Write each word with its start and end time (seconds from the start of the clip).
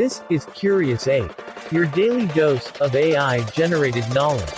This 0.00 0.22
is 0.30 0.46
Curious 0.54 1.06
Ape, 1.08 1.30
your 1.70 1.84
daily 1.84 2.26
dose 2.28 2.70
of 2.80 2.96
AI 2.96 3.44
generated 3.50 4.08
knowledge. 4.14 4.50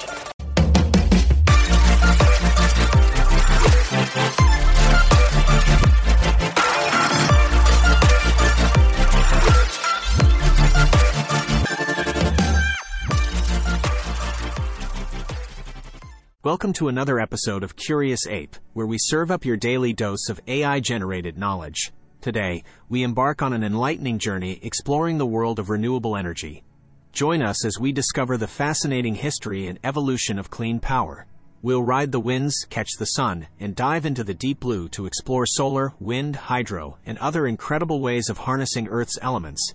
Welcome 16.45 16.73
to 16.75 16.87
another 16.87 17.19
episode 17.19 17.65
of 17.65 17.75
Curious 17.75 18.29
Ape, 18.29 18.55
where 18.75 18.87
we 18.87 18.97
serve 19.01 19.33
up 19.33 19.45
your 19.45 19.57
daily 19.57 19.93
dose 19.93 20.29
of 20.29 20.41
AI 20.47 20.79
generated 20.79 21.37
knowledge. 21.37 21.91
Today, 22.23 22.63
we 22.89 23.03
embark 23.03 23.43
on 23.43 23.53
an 23.53 23.65
enlightening 23.65 24.21
journey 24.21 24.61
exploring 24.63 25.19
the 25.19 25.27
world 25.27 25.59
of 25.59 25.71
renewable 25.71 26.17
energy. 26.17 26.63
Join 27.11 27.43
us 27.43 27.65
as 27.65 27.81
we 27.81 27.91
discover 27.91 28.37
the 28.37 28.47
fascinating 28.47 29.17
history 29.17 29.67
and 29.67 29.81
evolution 29.83 30.39
of 30.39 30.49
clean 30.49 30.79
power. 30.79 31.27
We'll 31.63 31.83
ride 31.83 32.13
the 32.13 32.21
winds, 32.21 32.65
catch 32.71 32.91
the 32.97 33.07
sun, 33.07 33.49
and 33.59 33.75
dive 33.75 34.07
into 34.07 34.23
the 34.23 34.35
deep 34.35 34.61
blue 34.61 34.89
to 34.91 35.07
explore 35.07 35.47
solar, 35.47 35.95
wind, 35.99 36.37
hydro, 36.37 36.97
and 37.05 37.19
other 37.19 37.49
incredible 37.49 38.01
ways 38.01 38.29
of 38.29 38.39
harnessing 38.39 38.87
Earth's 38.87 39.19
elements. 39.21 39.75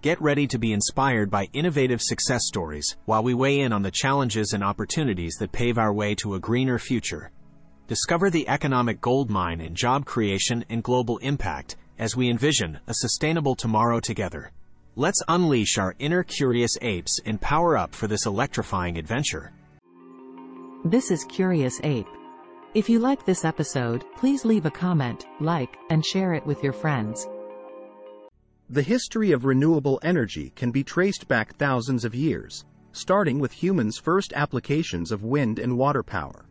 Get 0.00 0.18
ready 0.18 0.46
to 0.46 0.58
be 0.58 0.72
inspired 0.72 1.30
by 1.30 1.50
innovative 1.52 2.00
success 2.00 2.46
stories 2.46 2.96
while 3.04 3.22
we 3.22 3.34
weigh 3.34 3.60
in 3.60 3.70
on 3.70 3.82
the 3.82 3.90
challenges 3.90 4.54
and 4.54 4.64
opportunities 4.64 5.34
that 5.40 5.52
pave 5.52 5.76
our 5.76 5.92
way 5.92 6.14
to 6.14 6.36
a 6.36 6.40
greener 6.40 6.78
future. 6.78 7.30
Discover 7.86 8.30
the 8.30 8.48
economic 8.48 9.02
goldmine 9.02 9.60
in 9.60 9.74
job 9.74 10.06
creation 10.06 10.64
and 10.70 10.82
global 10.82 11.18
impact 11.18 11.76
as 11.98 12.16
we 12.16 12.28
envision 12.28 12.80
a 12.86 12.94
sustainable 12.94 13.54
tomorrow 13.54 14.00
together. 14.00 14.50
Let's 14.96 15.22
unleash 15.28 15.78
our 15.78 15.94
inner 15.98 16.22
curious 16.22 16.76
apes 16.82 17.18
and 17.24 17.40
power 17.40 17.78
up 17.78 17.94
for 17.94 18.06
this 18.06 18.26
electrifying 18.26 18.98
adventure. 18.98 19.52
This 20.84 21.10
is 21.10 21.24
Curious 21.24 21.80
Ape. 21.82 22.08
If 22.74 22.88
you 22.88 22.98
like 22.98 23.24
this 23.24 23.44
episode, 23.44 24.04
please 24.16 24.44
leave 24.44 24.66
a 24.66 24.70
comment, 24.70 25.26
like, 25.40 25.76
and 25.90 26.04
share 26.04 26.34
it 26.34 26.44
with 26.44 26.62
your 26.62 26.72
friends. 26.72 27.28
The 28.68 28.82
history 28.82 29.32
of 29.32 29.44
renewable 29.44 30.00
energy 30.02 30.52
can 30.56 30.70
be 30.70 30.82
traced 30.82 31.28
back 31.28 31.56
thousands 31.56 32.04
of 32.04 32.14
years, 32.14 32.64
starting 32.92 33.38
with 33.38 33.52
humans' 33.52 33.98
first 33.98 34.32
applications 34.34 35.12
of 35.12 35.24
wind 35.24 35.58
and 35.58 35.78
water 35.78 36.02
power. 36.02 36.46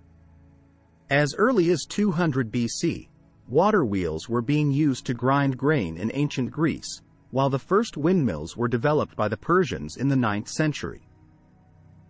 As 1.09 1.35
early 1.37 1.69
as 1.71 1.85
200 1.89 2.51
BC, 2.51 3.07
water 3.51 3.83
wheels 3.83 4.29
were 4.29 4.41
being 4.41 4.71
used 4.71 5.05
to 5.05 5.13
grind 5.13 5.57
grain 5.57 5.97
in 5.97 6.09
ancient 6.13 6.49
Greece, 6.49 7.01
while 7.31 7.49
the 7.49 7.59
first 7.59 7.97
windmills 7.97 8.55
were 8.55 8.69
developed 8.69 9.15
by 9.17 9.27
the 9.27 9.35
Persians 9.35 9.97
in 9.97 10.07
the 10.07 10.15
9th 10.15 10.47
century. 10.47 11.01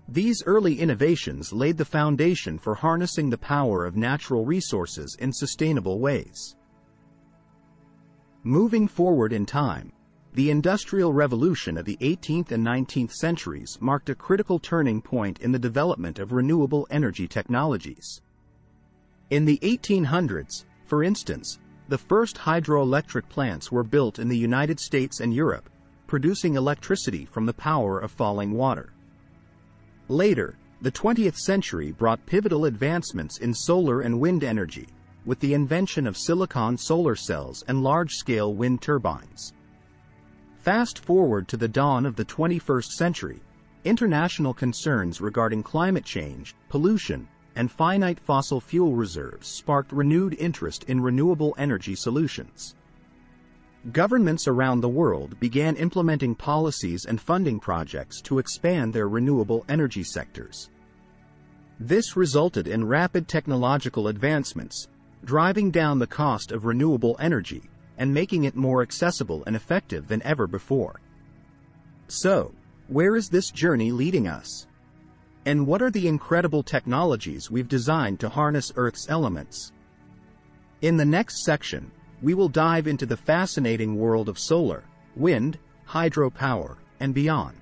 These 0.08 0.44
early 0.46 0.80
innovations 0.80 1.52
laid 1.52 1.78
the 1.78 1.86
foundation 1.86 2.60
for 2.60 2.76
harnessing 2.76 3.30
the 3.30 3.38
power 3.40 3.86
of 3.86 3.96
natural 3.96 4.46
resources 4.46 5.18
in 5.20 5.34
sustainable 5.34 6.00
ways. 6.00 6.56
Moving 8.44 8.88
forward 8.88 9.34
in 9.34 9.46
time, 9.46 9.94
the 10.34 10.52
Industrial 10.52 11.12
Revolution 11.12 11.78
of 11.78 11.86
the 11.86 11.98
18th 12.02 12.52
and 12.52 12.66
19th 12.66 13.14
centuries 13.14 13.78
marked 13.82 14.10
a 14.10 14.16
critical 14.16 14.60
turning 14.60 15.02
point 15.02 15.40
in 15.40 15.52
the 15.52 15.60
development 15.60 16.20
of 16.20 16.34
renewable 16.34 16.88
energy 16.90 17.28
technologies. 17.28 18.22
In 19.30 19.46
the 19.46 19.60
1800s, 19.60 20.66
for 20.92 21.06
instance, 21.06 21.58
the 21.88 21.98
first 21.98 22.36
hydroelectric 22.36 23.30
plants 23.30 23.72
were 23.72 23.82
built 23.82 24.20
in 24.20 24.28
the 24.28 24.38
United 24.38 24.78
States 24.78 25.22
and 25.22 25.34
Europe, 25.34 25.70
producing 26.06 26.58
electricity 26.58 27.24
from 27.24 27.46
the 27.46 27.54
power 27.54 27.98
of 27.98 28.12
falling 28.12 28.52
water. 28.52 28.92
Later, 30.10 30.58
the 30.82 30.92
20th 30.92 31.38
century 31.38 31.94
brought 31.94 32.26
pivotal 32.26 32.66
advancements 32.66 33.38
in 33.38 33.54
solar 33.54 34.02
and 34.02 34.20
wind 34.20 34.44
energy, 34.44 34.90
with 35.26 35.40
the 35.40 35.54
invention 35.54 36.06
of 36.06 36.18
silicon 36.18 36.78
solar 36.78 37.16
cells 37.16 37.64
and 37.70 37.82
large-scale 37.82 38.54
wind 38.54 38.82
turbines. 38.82 39.54
Fast 40.58 41.00
forward 41.00 41.48
to 41.48 41.56
the 41.56 41.70
dawn 41.70 42.06
of 42.06 42.18
the 42.18 42.26
21st 42.26 42.92
century, 42.98 43.40
international 43.86 44.54
concerns 44.54 45.22
regarding 45.22 45.64
climate 45.64 46.04
change, 46.04 46.54
pollution, 46.68 47.30
and 47.56 47.72
finite 47.72 48.20
fossil 48.20 48.60
fuel 48.60 48.94
reserves 48.94 49.48
sparked 49.48 49.92
renewed 49.92 50.36
interest 50.40 50.84
in 50.86 51.02
renewable 51.02 51.54
energy 51.58 51.96
solutions. 51.96 52.76
Governments 53.92 54.48
around 54.48 54.82
the 54.82 54.90
world 54.90 55.40
began 55.40 55.76
implementing 55.76 56.36
policies 56.36 57.06
and 57.06 57.20
funding 57.20 57.60
projects 57.60 58.22
to 58.22 58.38
expand 58.38 58.94
their 58.94 59.10
renewable 59.10 59.66
energy 59.68 60.04
sectors. 60.04 60.70
This 61.80 62.16
resulted 62.16 62.68
in 62.68 62.88
rapid 62.88 63.28
technological 63.28 64.08
advancements, 64.08 64.88
driving 65.24 65.72
down 65.72 65.98
the 65.98 66.06
cost 66.06 66.52
of 66.52 66.66
renewable 66.66 67.16
energy 67.20 67.64
and 67.98 68.14
making 68.14 68.44
it 68.44 68.56
more 68.56 68.84
accessible 68.84 69.44
and 69.48 69.56
effective 69.56 70.08
than 70.08 70.22
ever 70.22 70.46
before. 70.46 71.02
So, 72.08 72.54
where 72.88 73.16
is 73.16 73.30
this 73.30 73.50
journey 73.50 73.92
leading 73.92 74.28
us? 74.28 74.68
And 75.46 75.66
what 75.66 75.82
are 75.82 75.90
the 75.90 76.08
incredible 76.08 76.62
technologies 76.62 77.50
we've 77.50 77.68
designed 77.68 78.20
to 78.20 78.30
harness 78.30 78.72
Earth's 78.76 79.10
elements? 79.10 79.72
In 80.82 80.98
the 80.98 81.06
next 81.06 81.44
section, 81.44 81.92
we 82.22 82.36
will 82.36 82.50
dive 82.50 82.88
into 82.88 83.08
the 83.08 83.18
fascinating 83.18 83.96
world 83.96 84.30
of 84.30 84.38
solar, 84.38 84.84
wind, 85.16 85.58
hydropower, 85.88 86.78
and 87.00 87.14
beyond. 87.14 87.58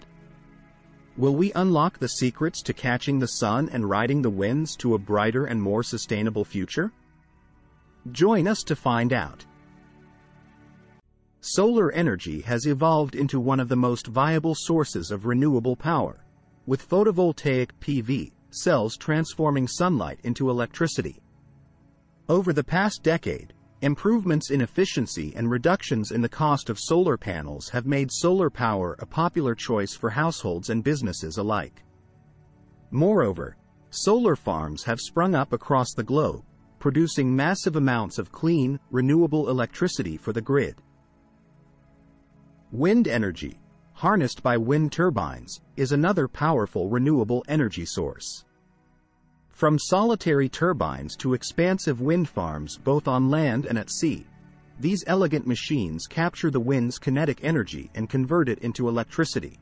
Will 1.15 1.35
we 1.35 1.53
unlock 1.53 1.99
the 1.99 2.09
secrets 2.09 2.61
to 2.63 2.73
catching 2.73 3.19
the 3.19 3.27
sun 3.27 3.69
and 3.71 3.89
riding 3.89 4.21
the 4.21 4.29
winds 4.29 4.75
to 4.77 4.93
a 4.93 4.99
brighter 4.99 5.45
and 5.45 5.61
more 5.61 5.83
sustainable 5.83 6.45
future? 6.45 6.91
Join 8.11 8.47
us 8.47 8.63
to 8.63 8.75
find 8.75 9.13
out. 9.13 9.45
Solar 11.41 11.91
energy 11.91 12.41
has 12.41 12.65
evolved 12.65 13.15
into 13.15 13.39
one 13.39 13.61
of 13.61 13.69
the 13.69 13.75
most 13.75 14.07
viable 14.07 14.55
sources 14.55 15.11
of 15.11 15.25
renewable 15.25 15.75
power, 15.75 16.25
with 16.69 16.87
photovoltaic 16.87 17.71
PV 17.81 18.31
cells 18.51 18.95
transforming 18.95 19.67
sunlight 19.67 20.19
into 20.23 20.51
electricity. 20.51 21.19
Over 22.29 22.53
the 22.53 22.63
past 22.63 23.01
decade, 23.01 23.55
improvements 23.81 24.51
in 24.51 24.61
efficiency 24.61 25.33
and 25.35 25.49
reductions 25.49 26.11
in 26.11 26.21
the 26.21 26.29
cost 26.29 26.69
of 26.69 26.77
solar 26.77 27.17
panels 27.17 27.69
have 27.69 27.87
made 27.87 28.11
solar 28.11 28.51
power 28.51 28.95
a 28.99 29.05
popular 29.07 29.55
choice 29.55 29.95
for 29.95 30.11
households 30.11 30.69
and 30.69 30.83
businesses 30.83 31.39
alike. 31.39 31.81
Moreover, 32.91 33.57
solar 33.89 34.35
farms 34.35 34.83
have 34.83 34.99
sprung 34.99 35.33
up 35.33 35.53
across 35.53 35.93
the 35.95 36.03
globe, 36.03 36.43
producing 36.77 37.35
massive 37.35 37.77
amounts 37.77 38.19
of 38.19 38.31
clean, 38.31 38.79
renewable 38.91 39.49
electricity 39.49 40.17
for 40.17 40.33
the 40.33 40.41
grid. 40.41 40.75
Wind 42.71 43.07
energy, 43.07 43.59
harnessed 43.99 44.41
by 44.41 44.55
wind 44.55 44.93
turbines, 44.93 45.59
is 45.75 45.91
another 45.91 46.25
powerful 46.25 46.87
renewable 46.87 47.43
energy 47.49 47.85
source. 47.85 48.45
From 49.49 49.77
solitary 49.77 50.47
turbines 50.47 51.17
to 51.17 51.33
expansive 51.33 51.99
wind 51.99 52.29
farms 52.29 52.77
both 52.77 53.09
on 53.09 53.29
land 53.29 53.65
and 53.65 53.77
at 53.77 53.91
sea, 53.91 54.25
these 54.79 55.03
elegant 55.05 55.45
machines 55.45 56.07
capture 56.07 56.49
the 56.49 56.61
wind's 56.61 56.97
kinetic 56.97 57.43
energy 57.43 57.91
and 57.93 58.09
convert 58.09 58.47
it 58.47 58.59
into 58.59 58.87
electricity. 58.87 59.59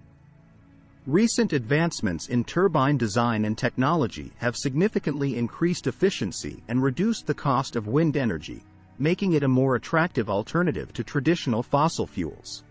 Recent 1.07 1.51
advancements 1.51 2.27
in 2.27 2.43
turbine 2.43 2.95
design 2.95 3.43
and 3.43 3.57
technology 3.57 4.31
have 4.37 4.55
significantly 4.55 5.35
increased 5.35 5.87
efficiency 5.87 6.61
and 6.67 6.83
reduced 6.83 7.25
the 7.25 7.33
cost 7.33 7.75
of 7.75 7.87
wind 7.87 8.15
energy, 8.15 8.63
making 8.99 9.33
it 9.33 9.41
a 9.41 9.47
more 9.47 9.77
attractive 9.77 10.29
alternative 10.29 10.93
to 10.93 11.03
traditional 11.03 11.63
fossil 11.63 12.05
fuels. 12.05 12.63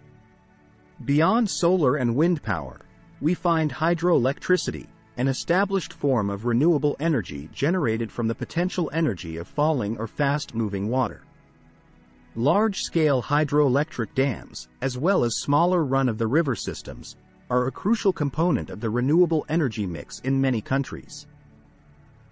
Beyond 1.04 1.50
solar 1.50 1.96
and 1.96 2.16
wind 2.16 2.42
power, 2.42 2.80
we 3.20 3.34
find 3.34 3.70
hydroelectricity, 3.70 4.86
an 5.18 5.28
established 5.28 5.92
form 5.92 6.30
of 6.30 6.46
renewable 6.46 6.96
energy 6.98 7.50
generated 7.52 8.10
from 8.10 8.28
the 8.28 8.34
potential 8.34 8.90
energy 8.92 9.36
of 9.36 9.46
falling 9.46 9.98
or 9.98 10.06
fast-moving 10.06 10.88
water. 10.88 11.22
Large-scale 12.34 13.22
hydroelectric 13.22 14.14
dams, 14.14 14.68
as 14.80 14.96
well 14.96 15.22
as 15.22 15.36
smaller 15.36 15.84
run-of-the-river 15.84 16.54
systems, 16.54 17.16
are 17.50 17.66
a 17.66 17.72
crucial 17.72 18.12
component 18.12 18.70
of 18.70 18.80
the 18.80 18.90
renewable 18.90 19.44
energy 19.48 19.86
mix 19.86 20.20
in 20.20 20.40
many 20.40 20.60
countries. 20.60 21.26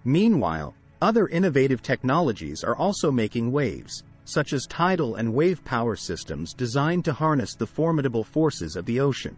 Meanwhile, 0.03 0.73
other 1.01 1.27
innovative 1.27 1.81
technologies 1.81 2.63
are 2.63 2.75
also 2.75 3.11
making 3.11 3.51
waves, 3.51 4.03
such 4.25 4.51
as 4.51 4.67
tidal 4.67 5.15
and 5.15 5.33
wave 5.33 5.63
power 5.63 5.95
systems 5.95 6.53
designed 6.53 7.05
to 7.05 7.13
harness 7.13 7.55
the 7.55 7.65
formidable 7.65 8.23
forces 8.23 8.75
of 8.75 8.85
the 8.85 8.99
ocean. 8.99 9.37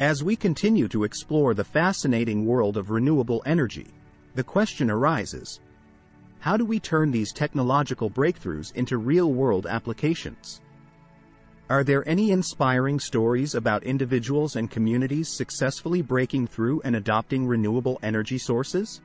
As 0.00 0.22
we 0.22 0.36
continue 0.36 0.88
to 0.88 1.04
explore 1.04 1.54
the 1.54 1.64
fascinating 1.64 2.44
world 2.44 2.76
of 2.76 2.90
renewable 2.90 3.42
energy, 3.46 3.86
the 4.34 4.44
question 4.44 4.90
arises, 4.90 5.60
how 6.40 6.56
do 6.56 6.64
we 6.64 6.80
turn 6.80 7.10
these 7.10 7.32
technological 7.32 8.10
breakthroughs 8.10 8.74
into 8.74 8.98
real-world 8.98 9.66
applications? 9.66 10.60
Are 11.68 11.84
there 11.84 12.08
any 12.08 12.32
inspiring 12.32 12.98
stories 12.98 13.54
about 13.54 13.84
individuals 13.84 14.56
and 14.56 14.70
communities 14.70 15.28
successfully 15.28 16.02
breaking 16.02 16.46
through 16.48 16.80
and 16.82 16.96
adopting 16.96 17.46
renewable 17.46 17.98
energy 18.02 18.38
sources? 18.38 19.02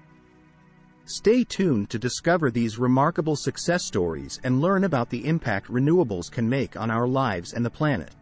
Stay 1.07 1.43
tuned 1.43 1.91
to 1.91 1.99
discover 1.99 2.49
these 2.49 2.79
remarkable 2.79 3.35
success 3.35 3.85
stories 3.85 4.39
and 4.43 4.59
learn 4.59 4.83
about 4.83 5.07
the 5.11 5.23
impact 5.27 5.67
renewables 5.67 6.31
can 6.31 6.49
make 6.49 6.75
on 6.75 6.89
our 6.89 7.07
lives 7.07 7.53
and 7.53 7.63
the 7.63 7.69
planet. 7.69 8.15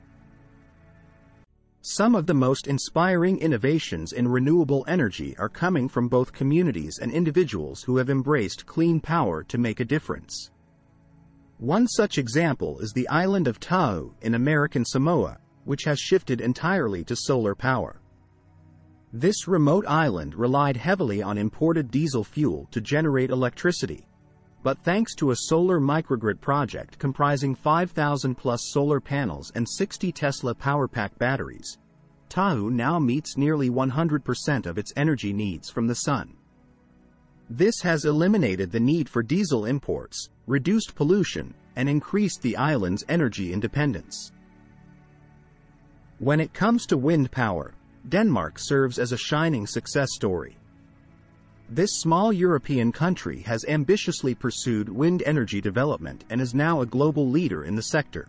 Some 1.80 2.13
of 2.13 2.27
the 2.27 2.33
most 2.33 2.68
inspiring 2.68 3.39
innovations 3.39 4.12
in 4.12 4.27
renewable 4.27 4.83
energy 4.85 5.33
are 5.38 5.47
coming 5.47 5.88
from 5.88 6.09
both 6.09 6.33
communities 6.33 7.00
and 7.01 7.09
individuals 7.09 7.83
who 7.83 7.95
have 7.95 8.09
embraced 8.09 8.65
clean 8.65 9.00
power 9.00 9.44
to 9.44 9.57
make 9.57 9.80
a 9.80 9.85
difference. 9.85 10.51
One 11.59 11.88
such 11.88 12.18
example 12.18 12.80
is 12.80 12.91
the 12.91 13.07
island 13.07 13.47
of 13.47 13.62
Ta'u 13.62 14.13
in 14.21 14.35
American 14.35 14.83
Samoa, 14.83 15.38
which 15.63 15.85
has 15.85 16.00
shifted 16.00 16.41
entirely 16.41 17.06
to 17.06 17.15
solar 17.15 17.56
power. 17.56 18.01
This 19.15 19.48
remote 19.48 19.86
island 19.88 20.33
relied 20.33 20.75
heavily 20.75 21.21
on 21.21 21.38
imported 21.38 21.92
diesel 21.92 22.24
fuel 22.24 22.68
to 22.71 22.81
generate 22.81 23.30
electricity. 23.30 24.07
But 24.63 24.80
thanks 24.80 25.13
to 25.15 25.30
a 25.30 25.36
solar 25.36 25.80
microgrid 25.80 26.42
project 26.42 26.98
comprising 26.98 27.54
5,000 27.54 28.33
plus 28.33 28.71
solar 28.71 29.00
panels 29.00 29.51
and 29.54 29.69
60 29.69 30.12
Tesla 30.12 30.56
PowerPack 30.56 31.15
batteries, 31.19 31.77
Ta'u 32.27 32.71
now 32.71 32.98
meets 32.98 33.38
nearly 33.38 33.69
100% 33.69 34.65
of 34.65 34.80
its 34.80 34.92
energy 34.95 35.31
needs 35.31 35.69
from 35.69 35.86
the 35.86 35.94
sun. 35.94 36.36
This 37.51 37.81
has 37.81 38.06
eliminated 38.06 38.71
the 38.71 38.80
need 38.80 39.07
for 39.07 39.21
diesel 39.21 39.66
imports, 39.66 40.30
reduced 40.48 40.95
pollution, 40.95 41.54
and 41.75 41.88
increased 41.88 42.42
the 42.42 42.57
island's 42.57 43.04
energy 43.07 43.54
independence. 43.54 44.31
When 46.18 46.39
it 46.39 46.54
comes 46.54 46.88
to 46.88 46.98
wind 46.98 47.30
power, 47.30 47.75
Denmark 48.09 48.59
serves 48.59 49.00
as 49.00 49.11
a 49.11 49.17
shining 49.17 49.65
success 49.65 50.09
story. 50.13 50.57
This 51.69 51.91
small 51.94 52.33
European 52.33 52.91
country 52.91 53.39
has 53.44 53.63
ambitiously 53.65 54.35
pursued 54.35 54.89
wind 54.89 55.23
energy 55.25 55.61
development 55.61 56.25
and 56.29 56.41
is 56.41 56.53
now 56.53 56.81
a 56.81 56.85
global 56.85 57.29
leader 57.29 57.63
in 57.63 57.75
the 57.75 57.81
sector. 57.81 58.27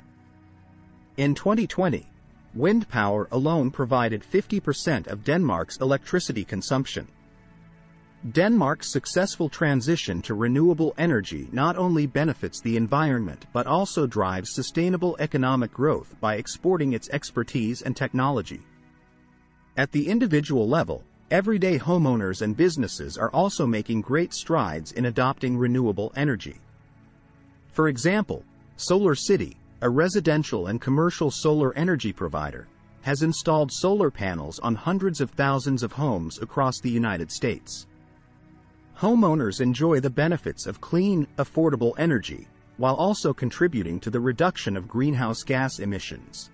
In 1.16 1.34
2020, 1.34 2.06
wind 2.54 2.88
power 2.88 3.28
alone 3.32 3.70
provided 3.70 4.22
50% 4.22 5.08
of 5.08 5.24
Denmark's 5.24 5.78
electricity 5.78 6.44
consumption. 6.44 7.08
Denmark's 8.30 8.90
successful 8.90 9.48
transition 9.48 10.22
to 10.22 10.34
renewable 10.34 10.94
energy 10.96 11.48
not 11.52 11.76
only 11.76 12.06
benefits 12.06 12.60
the 12.60 12.76
environment 12.76 13.46
but 13.52 13.66
also 13.66 14.06
drives 14.06 14.54
sustainable 14.54 15.16
economic 15.18 15.72
growth 15.72 16.14
by 16.20 16.36
exporting 16.36 16.92
its 16.92 17.10
expertise 17.10 17.82
and 17.82 17.96
technology. 17.96 18.62
At 19.76 19.90
the 19.90 20.08
individual 20.08 20.68
level, 20.68 21.02
everyday 21.32 21.80
homeowners 21.80 22.42
and 22.42 22.56
businesses 22.56 23.18
are 23.18 23.30
also 23.30 23.66
making 23.66 24.02
great 24.02 24.32
strides 24.32 24.92
in 24.92 25.06
adopting 25.06 25.58
renewable 25.58 26.12
energy. 26.14 26.60
For 27.72 27.88
example, 27.88 28.44
Solar 28.76 29.16
City, 29.16 29.56
a 29.82 29.90
residential 29.90 30.68
and 30.68 30.80
commercial 30.80 31.28
solar 31.28 31.76
energy 31.76 32.12
provider, 32.12 32.68
has 33.02 33.22
installed 33.22 33.72
solar 33.72 34.12
panels 34.12 34.60
on 34.60 34.76
hundreds 34.76 35.20
of 35.20 35.30
thousands 35.30 35.82
of 35.82 35.90
homes 35.90 36.38
across 36.40 36.78
the 36.78 36.90
United 36.90 37.32
States. 37.32 37.88
Homeowners 38.96 39.60
enjoy 39.60 39.98
the 39.98 40.08
benefits 40.08 40.66
of 40.66 40.80
clean, 40.80 41.26
affordable 41.38 41.94
energy, 41.98 42.46
while 42.76 42.94
also 42.94 43.34
contributing 43.34 43.98
to 43.98 44.10
the 44.10 44.20
reduction 44.20 44.76
of 44.76 44.86
greenhouse 44.86 45.42
gas 45.42 45.80
emissions. 45.80 46.50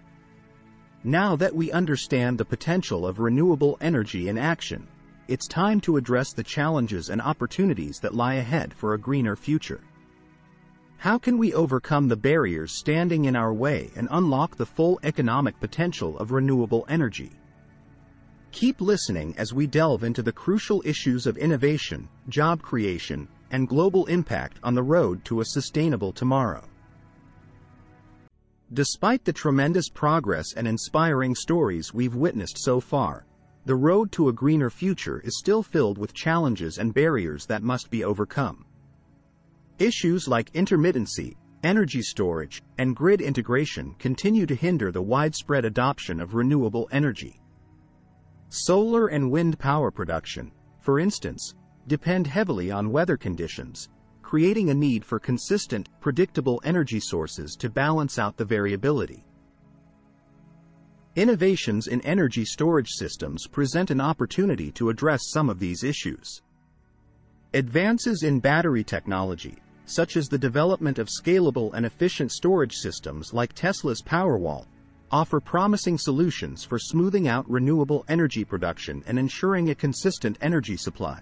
Now 1.04 1.34
that 1.36 1.54
we 1.54 1.72
understand 1.72 2.36
the 2.36 2.44
potential 2.44 3.06
of 3.06 3.20
renewable 3.20 3.78
energy 3.80 4.28
in 4.28 4.36
action, 4.36 4.86
it's 5.28 5.48
time 5.48 5.80
to 5.82 5.96
address 5.96 6.34
the 6.34 6.42
challenges 6.42 7.08
and 7.08 7.22
opportunities 7.22 8.00
that 8.00 8.14
lie 8.14 8.34
ahead 8.34 8.74
for 8.74 8.92
a 8.92 8.98
greener 8.98 9.34
future. 9.34 9.80
How 10.98 11.16
can 11.16 11.38
we 11.38 11.54
overcome 11.54 12.08
the 12.08 12.16
barriers 12.16 12.72
standing 12.72 13.24
in 13.24 13.34
our 13.34 13.54
way 13.54 13.90
and 13.96 14.08
unlock 14.10 14.56
the 14.56 14.66
full 14.66 15.00
economic 15.02 15.58
potential 15.58 16.18
of 16.18 16.32
renewable 16.32 16.84
energy? 16.86 17.30
Keep 18.52 18.82
listening 18.82 19.34
as 19.38 19.54
we 19.54 19.66
delve 19.66 20.04
into 20.04 20.22
the 20.22 20.32
crucial 20.32 20.82
issues 20.84 21.26
of 21.26 21.38
innovation, 21.38 22.10
job 22.28 22.60
creation, 22.60 23.26
and 23.50 23.68
global 23.68 24.04
impact 24.06 24.58
on 24.62 24.74
the 24.74 24.82
road 24.82 25.24
to 25.24 25.40
a 25.40 25.46
sustainable 25.46 26.12
tomorrow. 26.12 26.64
Despite 28.72 29.24
the 29.24 29.32
tremendous 29.32 29.88
progress 29.88 30.52
and 30.52 30.68
inspiring 30.68 31.34
stories 31.34 31.92
we've 31.92 32.14
witnessed 32.14 32.56
so 32.56 32.78
far, 32.78 33.26
the 33.64 33.74
road 33.74 34.12
to 34.12 34.28
a 34.28 34.32
greener 34.32 34.70
future 34.70 35.20
is 35.20 35.38
still 35.38 35.64
filled 35.64 35.98
with 35.98 36.14
challenges 36.14 36.78
and 36.78 36.94
barriers 36.94 37.46
that 37.46 37.64
must 37.64 37.90
be 37.90 38.04
overcome. 38.04 38.64
Issues 39.80 40.28
like 40.28 40.52
intermittency, 40.52 41.34
energy 41.64 42.00
storage, 42.00 42.62
and 42.78 42.94
grid 42.94 43.20
integration 43.20 43.94
continue 43.98 44.46
to 44.46 44.54
hinder 44.54 44.92
the 44.92 45.02
widespread 45.02 45.64
adoption 45.64 46.20
of 46.20 46.34
renewable 46.34 46.88
energy. 46.92 47.40
Solar 48.50 49.08
and 49.08 49.32
wind 49.32 49.58
power 49.58 49.90
production, 49.90 50.52
for 50.78 51.00
instance, 51.00 51.54
depend 51.88 52.26
heavily 52.26 52.70
on 52.70 52.92
weather 52.92 53.16
conditions, 53.16 53.88
creating 54.30 54.70
a 54.70 54.74
need 54.74 55.04
for 55.04 55.18
consistent, 55.18 55.88
predictable 56.00 56.62
energy 56.62 57.00
sources 57.00 57.56
to 57.56 57.68
balance 57.68 58.16
out 58.16 58.36
the 58.36 58.44
variability. 58.44 59.24
Innovations 61.16 61.88
in 61.88 62.00
energy 62.02 62.44
storage 62.44 62.90
systems 62.90 63.48
present 63.48 63.90
an 63.90 64.00
opportunity 64.00 64.70
to 64.70 64.88
address 64.88 65.20
some 65.32 65.50
of 65.50 65.58
these 65.58 65.82
issues. 65.82 66.42
Advances 67.54 68.22
in 68.22 68.38
battery 68.38 68.84
technology, 68.84 69.56
such 69.84 70.16
as 70.16 70.28
the 70.28 70.38
development 70.38 71.00
of 71.00 71.08
scalable 71.08 71.74
and 71.74 71.84
efficient 71.84 72.30
storage 72.30 72.76
systems 72.76 73.34
like 73.34 73.52
Tesla's 73.52 74.00
Powerwall, 74.00 74.66
offer 75.10 75.40
promising 75.40 75.98
solutions 75.98 76.62
for 76.62 76.78
smoothing 76.78 77.26
out 77.26 77.50
renewable 77.50 78.04
energy 78.08 78.44
production 78.44 79.02
and 79.08 79.18
ensuring 79.18 79.70
a 79.70 79.74
consistent 79.74 80.38
energy 80.40 80.76
supply. 80.76 81.20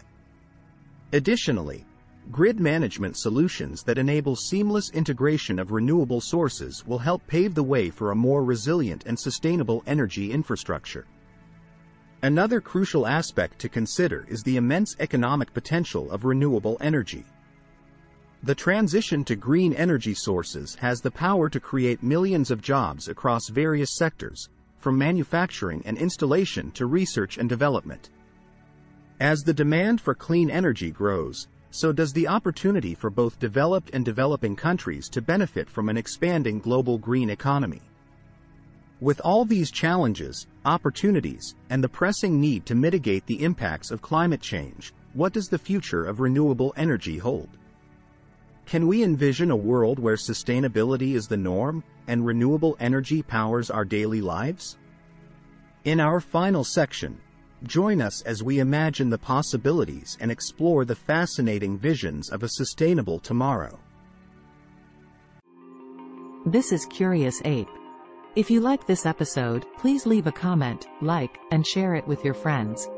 Additionally, 1.14 1.86
Grid 2.30 2.60
management 2.60 3.16
solutions 3.16 3.82
that 3.84 3.96
enable 3.96 4.36
seamless 4.36 4.90
integration 4.90 5.58
of 5.58 5.72
renewable 5.72 6.20
sources 6.20 6.86
will 6.86 6.98
help 6.98 7.26
pave 7.26 7.54
the 7.54 7.62
way 7.62 7.88
for 7.88 8.10
a 8.10 8.16
more 8.16 8.44
resilient 8.44 9.04
and 9.06 9.18
sustainable 9.18 9.82
energy 9.86 10.30
infrastructure. 10.30 11.06
Another 12.22 12.60
crucial 12.60 13.06
aspect 13.06 13.58
to 13.60 13.68
consider 13.70 14.26
is 14.28 14.42
the 14.42 14.56
immense 14.56 14.94
economic 15.00 15.54
potential 15.54 16.10
of 16.10 16.26
renewable 16.26 16.76
energy. 16.82 17.24
The 18.42 18.54
transition 18.54 19.24
to 19.24 19.34
green 19.34 19.72
energy 19.72 20.12
sources 20.12 20.74
has 20.74 21.00
the 21.00 21.10
power 21.10 21.48
to 21.48 21.58
create 21.58 22.02
millions 22.02 22.50
of 22.50 22.60
jobs 22.60 23.08
across 23.08 23.48
various 23.48 23.96
sectors, 23.96 24.50
from 24.76 24.98
manufacturing 24.98 25.82
and 25.86 25.96
installation 25.96 26.72
to 26.72 26.86
research 26.86 27.38
and 27.38 27.48
development. 27.48 28.10
As 29.18 29.40
the 29.40 29.54
demand 29.54 30.00
for 30.00 30.14
clean 30.14 30.50
energy 30.50 30.90
grows, 30.90 31.48
so 31.70 31.92
does 31.92 32.12
the 32.12 32.28
opportunity 32.28 32.94
for 32.94 33.10
both 33.10 33.38
developed 33.38 33.90
and 33.92 34.04
developing 34.04 34.56
countries 34.56 35.08
to 35.08 35.22
benefit 35.22 35.68
from 35.68 35.88
an 35.88 35.96
expanding 35.96 36.58
global 36.58 36.98
green 36.98 37.30
economy. 37.30 37.82
With 39.00 39.20
all 39.20 39.44
these 39.44 39.70
challenges, 39.70 40.46
opportunities, 40.64 41.54
and 41.70 41.84
the 41.84 41.88
pressing 41.88 42.40
need 42.40 42.66
to 42.66 42.74
mitigate 42.74 43.26
the 43.26 43.42
impacts 43.44 43.90
of 43.90 44.02
climate 44.02 44.40
change, 44.40 44.92
what 45.14 45.32
does 45.32 45.48
the 45.48 45.58
future 45.58 46.04
of 46.04 46.20
renewable 46.20 46.74
energy 46.76 47.18
hold? 47.18 47.48
Can 48.66 48.86
we 48.86 49.02
envision 49.02 49.50
a 49.50 49.56
world 49.56 49.98
where 49.98 50.16
sustainability 50.16 51.14
is 51.14 51.26
the 51.26 51.36
norm 51.36 51.82
and 52.06 52.26
renewable 52.26 52.76
energy 52.80 53.22
powers 53.22 53.70
our 53.70 53.84
daily 53.84 54.20
lives? 54.20 54.76
In 55.84 56.00
our 56.00 56.20
final 56.20 56.64
section, 56.64 57.18
Join 57.64 58.00
us 58.00 58.22
as 58.22 58.42
we 58.42 58.60
imagine 58.60 59.10
the 59.10 59.18
possibilities 59.18 60.16
and 60.20 60.30
explore 60.30 60.84
the 60.84 60.94
fascinating 60.94 61.76
visions 61.76 62.30
of 62.30 62.44
a 62.44 62.48
sustainable 62.48 63.18
tomorrow. 63.18 63.80
This 66.46 66.70
is 66.70 66.86
Curious 66.86 67.42
Ape. 67.44 67.68
If 68.36 68.48
you 68.48 68.60
like 68.60 68.86
this 68.86 69.06
episode, 69.06 69.66
please 69.76 70.06
leave 70.06 70.28
a 70.28 70.32
comment, 70.32 70.86
like, 71.02 71.38
and 71.50 71.66
share 71.66 71.96
it 71.96 72.06
with 72.06 72.24
your 72.24 72.34
friends. 72.34 72.88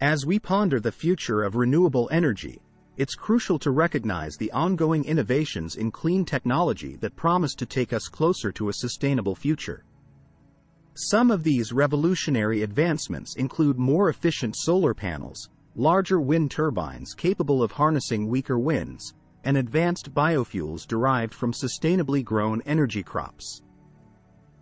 As 0.00 0.24
we 0.24 0.38
ponder 0.38 0.80
the 0.80 0.90
future 0.90 1.42
of 1.42 1.54
renewable 1.54 2.08
energy, 2.10 2.62
it's 2.96 3.14
crucial 3.14 3.58
to 3.58 3.70
recognize 3.72 4.36
the 4.36 4.50
ongoing 4.52 5.04
innovations 5.04 5.76
in 5.76 5.90
clean 5.90 6.24
technology 6.24 6.96
that 6.96 7.14
promise 7.14 7.54
to 7.56 7.66
take 7.66 7.92
us 7.92 8.08
closer 8.08 8.50
to 8.52 8.70
a 8.70 8.72
sustainable 8.72 9.34
future. 9.34 9.84
Some 11.00 11.30
of 11.30 11.44
these 11.44 11.72
revolutionary 11.72 12.64
advancements 12.64 13.36
include 13.36 13.78
more 13.78 14.08
efficient 14.08 14.56
solar 14.56 14.94
panels, 14.94 15.48
larger 15.76 16.20
wind 16.20 16.50
turbines 16.50 17.14
capable 17.14 17.62
of 17.62 17.70
harnessing 17.70 18.26
weaker 18.26 18.58
winds, 18.58 19.14
and 19.44 19.56
advanced 19.56 20.12
biofuels 20.12 20.88
derived 20.88 21.32
from 21.32 21.52
sustainably 21.52 22.24
grown 22.24 22.60
energy 22.62 23.04
crops. 23.04 23.62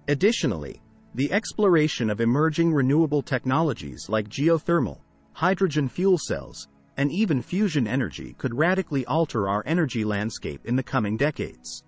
Additionally, 0.09 0.83
the 1.14 1.33
exploration 1.33 2.11
of 2.11 2.21
emerging 2.21 2.71
renewable 2.71 3.23
technologies 3.23 4.11
like 4.11 4.28
geothermal, 4.28 4.99
hydrogen 5.33 5.88
fuel 5.88 6.19
cells, 6.19 6.69
and 6.99 7.11
even 7.11 7.40
fusion 7.40 7.87
energy 7.87 8.35
could 8.37 8.55
radically 8.55 9.07
alter 9.07 9.49
our 9.49 9.62
energy 9.64 10.05
landscape 10.05 10.61
in 10.66 10.76
the 10.76 10.83
coming 10.83 11.16
decades. 11.16 11.83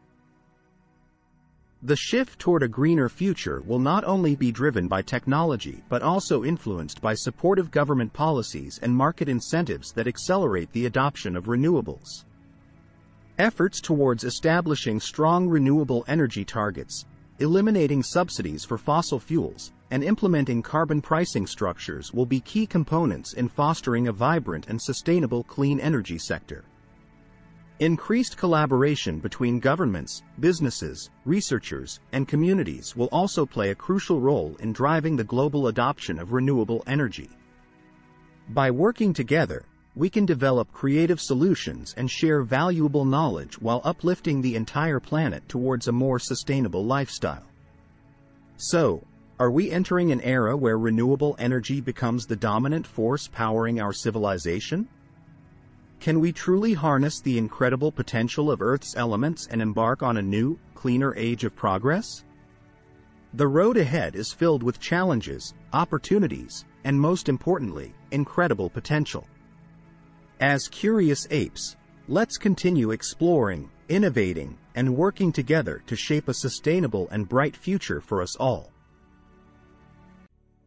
The 1.84 1.94
shift 1.94 2.40
toward 2.40 2.64
a 2.64 2.68
greener 2.68 3.08
future 3.08 3.62
will 3.64 3.78
not 3.78 4.02
only 4.02 4.34
be 4.34 4.50
driven 4.50 4.88
by 4.88 5.00
technology 5.00 5.84
but 5.88 6.02
also 6.02 6.42
influenced 6.42 7.00
by 7.00 7.14
supportive 7.14 7.70
government 7.70 8.12
policies 8.12 8.80
and 8.82 8.92
market 8.92 9.28
incentives 9.28 9.92
that 9.92 10.08
accelerate 10.08 10.72
the 10.72 10.86
adoption 10.86 11.36
of 11.36 11.44
renewables. 11.44 12.24
Efforts 13.38 13.80
towards 13.80 14.24
establishing 14.24 14.98
strong 14.98 15.48
renewable 15.48 16.04
energy 16.08 16.44
targets, 16.44 17.06
eliminating 17.38 18.02
subsidies 18.02 18.64
for 18.64 18.76
fossil 18.76 19.20
fuels, 19.20 19.72
and 19.92 20.02
implementing 20.02 20.60
carbon 20.60 21.00
pricing 21.00 21.46
structures 21.46 22.12
will 22.12 22.26
be 22.26 22.40
key 22.40 22.66
components 22.66 23.34
in 23.34 23.48
fostering 23.48 24.08
a 24.08 24.12
vibrant 24.12 24.66
and 24.66 24.82
sustainable 24.82 25.44
clean 25.44 25.78
energy 25.78 26.18
sector. 26.18 26.64
Increased 27.80 28.36
collaboration 28.36 29.20
between 29.20 29.60
governments, 29.60 30.24
businesses, 30.40 31.10
researchers, 31.24 32.00
and 32.10 32.26
communities 32.26 32.96
will 32.96 33.06
also 33.12 33.46
play 33.46 33.70
a 33.70 33.74
crucial 33.76 34.20
role 34.20 34.56
in 34.58 34.72
driving 34.72 35.14
the 35.14 35.22
global 35.22 35.68
adoption 35.68 36.18
of 36.18 36.32
renewable 36.32 36.82
energy. 36.88 37.30
By 38.48 38.72
working 38.72 39.12
together, 39.12 39.64
we 39.94 40.10
can 40.10 40.26
develop 40.26 40.72
creative 40.72 41.20
solutions 41.20 41.94
and 41.96 42.10
share 42.10 42.42
valuable 42.42 43.04
knowledge 43.04 43.60
while 43.60 43.80
uplifting 43.84 44.42
the 44.42 44.56
entire 44.56 44.98
planet 44.98 45.48
towards 45.48 45.86
a 45.86 45.92
more 45.92 46.18
sustainable 46.18 46.84
lifestyle. 46.84 47.46
So, 48.56 49.06
are 49.38 49.52
we 49.52 49.70
entering 49.70 50.10
an 50.10 50.20
era 50.22 50.56
where 50.56 50.78
renewable 50.78 51.36
energy 51.38 51.80
becomes 51.80 52.26
the 52.26 52.34
dominant 52.34 52.88
force 52.88 53.28
powering 53.28 53.80
our 53.80 53.92
civilization? 53.92 54.88
Can 56.00 56.20
we 56.20 56.32
truly 56.32 56.74
harness 56.74 57.20
the 57.20 57.38
incredible 57.38 57.90
potential 57.90 58.50
of 58.50 58.62
Earth's 58.62 58.96
elements 58.96 59.48
and 59.50 59.60
embark 59.60 60.02
on 60.02 60.16
a 60.16 60.22
new, 60.22 60.58
cleaner 60.74 61.14
age 61.16 61.42
of 61.42 61.56
progress? 61.56 62.24
The 63.34 63.48
road 63.48 63.76
ahead 63.76 64.14
is 64.14 64.32
filled 64.32 64.62
with 64.62 64.78
challenges, 64.78 65.54
opportunities, 65.72 66.64
and 66.84 66.98
most 66.98 67.28
importantly, 67.28 67.94
incredible 68.12 68.70
potential. 68.70 69.26
As 70.40 70.68
curious 70.68 71.26
apes, 71.30 71.76
let's 72.06 72.38
continue 72.38 72.92
exploring, 72.92 73.68
innovating, 73.88 74.56
and 74.76 74.96
working 74.96 75.32
together 75.32 75.82
to 75.86 75.96
shape 75.96 76.28
a 76.28 76.34
sustainable 76.34 77.08
and 77.10 77.28
bright 77.28 77.56
future 77.56 78.00
for 78.00 78.22
us 78.22 78.36
all. 78.36 78.70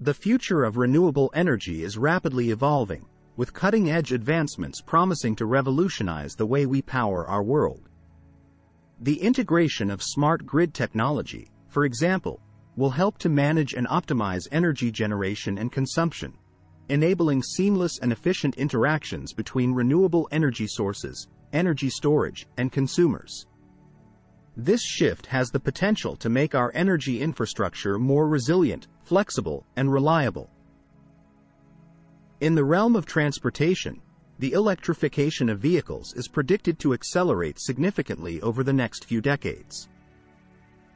The 0.01 0.13
future 0.13 0.65
of 0.65 0.77
renewable 0.77 1.31
energy 1.33 1.83
is 1.83 1.97
rapidly 1.97 2.49
evolving, 2.51 3.05
with 3.37 3.53
cutting-edge 3.53 4.11
advancements 4.11 4.81
promising 4.81 5.35
to 5.35 5.45
revolutionize 5.45 6.35
the 6.35 6.45
way 6.45 6.65
we 6.65 6.81
power 6.81 7.27
our 7.27 7.43
world. 7.43 7.89
The 9.01 9.21
integration 9.21 9.89
of 9.89 10.03
smart 10.03 10.45
grid 10.45 10.73
technology, 10.73 11.49
for 11.67 11.85
example, 11.85 12.41
will 12.75 12.89
help 12.89 13.17
to 13.19 13.29
manage 13.29 13.73
and 13.73 13.87
optimize 13.87 14.47
energy 14.51 14.91
generation 14.91 15.57
and 15.57 15.71
consumption, 15.71 16.33
enabling 16.89 17.41
seamless 17.41 17.99
and 17.99 18.11
efficient 18.11 18.55
interactions 18.57 19.33
between 19.33 19.73
renewable 19.73 20.27
energy 20.31 20.67
sources, 20.67 21.27
energy 21.53 21.89
storage, 21.89 22.47
and 22.57 22.71
consumers. 22.71 23.47
This 24.57 24.83
shift 24.83 25.25
has 25.27 25.49
the 25.49 25.59
potential 25.59 26.15
to 26.17 26.29
make 26.29 26.53
our 26.53 26.71
energy 26.75 27.21
infrastructure 27.21 27.97
more 27.97 28.27
resilient, 28.27 28.87
flexible, 29.03 29.65
and 29.77 29.91
reliable. 29.91 30.49
In 32.41 32.55
the 32.55 32.63
realm 32.63 32.95
of 32.95 33.05
transportation, 33.05 34.01
the 34.39 34.53
electrification 34.53 35.47
of 35.47 35.59
vehicles 35.59 36.15
is 36.15 36.27
predicted 36.27 36.79
to 36.79 36.95
accelerate 36.95 37.59
significantly 37.59 38.41
over 38.41 38.63
the 38.63 38.73
next 38.73 39.05
few 39.05 39.21
decades. 39.21 39.89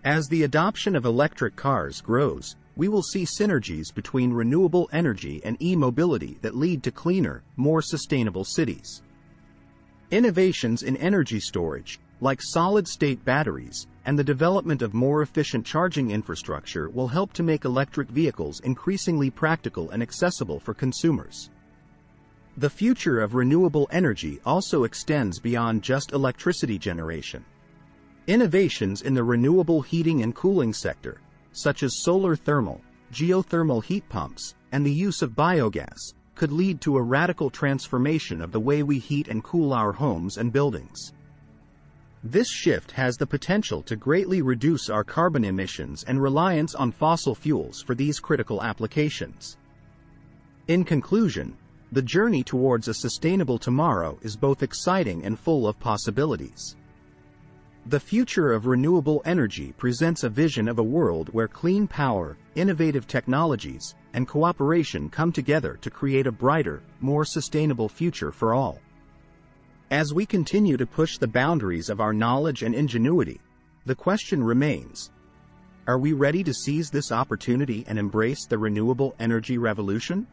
As 0.03 0.27
the 0.27 0.41
adoption 0.41 0.95
of 0.95 1.05
electric 1.05 1.55
cars 1.55 2.01
grows, 2.01 2.55
we 2.75 2.87
will 2.87 3.03
see 3.03 3.25
synergies 3.25 3.93
between 3.93 4.33
renewable 4.33 4.89
energy 4.91 5.39
and 5.45 5.61
e-mobility 5.61 6.39
that 6.41 6.55
lead 6.55 6.81
to 6.81 6.91
cleaner, 6.91 7.43
more 7.57 7.81
sustainable 7.83 8.43
cities. 8.43 9.03
Innovations 10.09 10.81
in 10.81 10.97
energy 10.97 11.39
storage, 11.39 11.99
like 12.21 12.41
solid-state 12.41 13.23
batteries, 13.25 13.87
and 14.05 14.17
the 14.17 14.23
development 14.23 14.81
of 14.81 14.93
more 14.93 15.21
efficient 15.21 15.65
charging 15.65 16.11
infrastructure 16.11 16.89
will 16.89 17.07
help 17.07 17.33
to 17.33 17.43
make 17.43 17.65
electric 17.65 18.09
vehicles 18.09 18.59
increasingly 18.61 19.29
practical 19.29 19.89
and 19.89 20.01
accessible 20.01 20.59
for 20.59 20.73
consumers. 20.73 21.49
The 22.57 22.69
future 22.69 23.19
of 23.19 23.35
renewable 23.35 23.87
energy 23.91 24.39
also 24.45 24.85
extends 24.85 25.39
beyond 25.39 25.83
just 25.83 26.13
electricity 26.13 26.77
generation. 26.77 27.43
Innovations 28.27 29.01
in 29.01 29.13
the 29.13 29.23
renewable 29.23 29.81
heating 29.81 30.23
and 30.23 30.33
cooling 30.33 30.73
sector, 30.73 31.19
such 31.51 31.83
as 31.83 32.01
solar 32.03 32.35
thermal, 32.35 32.81
geothermal 33.11 33.83
heat 33.83 34.07
pumps, 34.07 34.55
and 34.71 34.85
the 34.85 34.91
use 34.91 35.21
of 35.21 35.31
biogas, 35.31 36.13
could 36.33 36.51
lead 36.51 36.81
to 36.81 36.97
a 36.97 37.01
radical 37.01 37.49
transformation 37.49 38.41
of 38.41 38.51
the 38.51 38.59
way 38.59 38.83
we 38.83 38.99
heat 38.99 39.27
and 39.27 39.43
cool 39.43 39.73
our 39.73 39.91
homes 39.91 40.37
and 40.37 40.51
buildings. 40.51 41.13
This 42.27 42.49
shift 42.49 42.89
has 42.93 43.17
the 43.17 43.27
potential 43.27 43.83
to 43.83 43.95
greatly 43.95 44.41
reduce 44.41 44.89
our 44.89 45.03
carbon 45.03 45.45
emissions 45.45 46.03
and 46.05 46.19
reliance 46.19 46.73
on 46.73 46.91
fossil 46.91 47.35
fuels 47.35 47.83
for 47.83 47.93
these 47.93 48.19
critical 48.19 48.63
applications. 48.63 49.57
In 50.67 50.83
conclusion, 50.83 51.55
the 51.91 52.01
journey 52.01 52.41
towards 52.41 52.87
a 52.87 52.95
sustainable 52.95 53.59
tomorrow 53.59 54.17
is 54.23 54.35
both 54.35 54.63
exciting 54.63 55.23
and 55.23 55.37
full 55.37 55.67
of 55.67 55.79
possibilities. 55.79 56.75
The 57.85 57.99
future 57.99 58.53
of 58.53 58.65
renewable 58.65 59.21
energy 59.23 59.71
presents 59.77 60.23
a 60.23 60.29
vision 60.29 60.67
of 60.67 60.79
a 60.79 60.83
world 60.83 61.29
where 61.31 61.47
clean 61.47 61.87
power, 61.87 62.37
innovative 62.55 63.05
technologies, 63.05 63.93
and 64.13 64.27
cooperation 64.27 65.09
come 65.09 65.31
together 65.31 65.77
to 65.79 65.91
create 65.91 66.25
a 66.25 66.31
brighter, 66.31 66.81
more 67.01 67.23
sustainable 67.23 67.87
future 67.87 68.31
for 68.31 68.55
all. 68.55 68.79
As 69.91 70.13
we 70.13 70.25
continue 70.25 70.77
to 70.77 70.87
push 70.87 71.19
the 71.19 71.27
boundaries 71.27 71.89
of 71.89 72.01
our 72.01 72.11
knowledge 72.11 72.63
and 72.63 72.73
ingenuity, 72.73 73.39
the 73.85 73.93
question 73.93 74.43
remains 74.43 75.11
Are 75.85 75.99
we 75.99 76.13
ready 76.13 76.43
to 76.43 76.53
seize 76.53 76.89
this 76.89 77.11
opportunity 77.11 77.85
and 77.87 77.99
embrace 77.99 78.47
the 78.47 78.57
renewable 78.57 79.15
energy 79.19 79.59
revolution? 79.59 80.25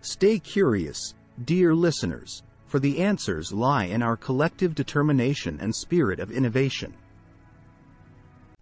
Stay 0.00 0.38
curious, 0.38 1.14
dear 1.44 1.74
listeners, 1.74 2.44
for 2.66 2.78
the 2.78 3.00
answers 3.00 3.52
lie 3.52 3.86
in 3.86 4.00
our 4.00 4.16
collective 4.16 4.76
determination 4.76 5.58
and 5.60 5.74
spirit 5.74 6.20
of 6.20 6.30
innovation. 6.30 6.94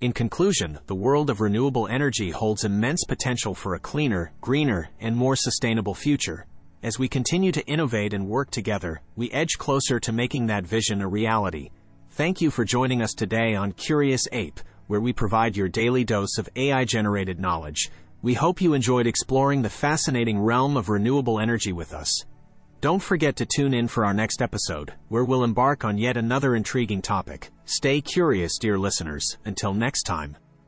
In 0.00 0.12
conclusion, 0.12 0.78
the 0.86 0.94
world 0.94 1.28
of 1.28 1.42
renewable 1.42 1.88
energy 1.88 2.30
holds 2.30 2.64
immense 2.64 3.04
potential 3.04 3.54
for 3.54 3.74
a 3.74 3.80
cleaner, 3.80 4.32
greener, 4.40 4.88
and 4.98 5.14
more 5.14 5.36
sustainable 5.36 5.94
future. 5.94 6.46
As 6.84 6.98
we 6.98 7.08
continue 7.08 7.50
to 7.50 7.66
innovate 7.66 8.12
and 8.12 8.28
work 8.28 8.50
together, 8.50 9.00
we 9.16 9.30
edge 9.30 9.56
closer 9.56 9.98
to 9.98 10.12
making 10.12 10.48
that 10.48 10.66
vision 10.66 11.00
a 11.00 11.08
reality. 11.08 11.70
Thank 12.10 12.42
you 12.42 12.50
for 12.50 12.62
joining 12.62 13.00
us 13.00 13.14
today 13.14 13.54
on 13.54 13.72
Curious 13.72 14.28
Ape, 14.32 14.60
where 14.86 15.00
we 15.00 15.14
provide 15.14 15.56
your 15.56 15.66
daily 15.66 16.04
dose 16.04 16.36
of 16.36 16.50
AI 16.56 16.84
generated 16.84 17.40
knowledge. 17.40 17.90
We 18.20 18.34
hope 18.34 18.60
you 18.60 18.74
enjoyed 18.74 19.06
exploring 19.06 19.62
the 19.62 19.70
fascinating 19.70 20.38
realm 20.38 20.76
of 20.76 20.90
renewable 20.90 21.40
energy 21.40 21.72
with 21.72 21.94
us. 21.94 22.26
Don't 22.82 23.02
forget 23.02 23.34
to 23.36 23.46
tune 23.46 23.72
in 23.72 23.88
for 23.88 24.04
our 24.04 24.12
next 24.12 24.42
episode, 24.42 24.92
where 25.08 25.24
we'll 25.24 25.42
embark 25.42 25.86
on 25.86 25.96
yet 25.96 26.18
another 26.18 26.54
intriguing 26.54 27.00
topic. 27.00 27.50
Stay 27.64 28.02
curious, 28.02 28.58
dear 28.58 28.78
listeners. 28.78 29.38
Until 29.46 29.72
next 29.72 30.02
time. 30.02 30.36